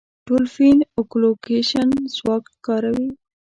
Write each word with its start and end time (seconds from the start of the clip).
ډولفین 0.27 0.77
اکولوکېشن 0.99 1.89
ځواک 2.15 2.45
کاروي. 2.65 3.09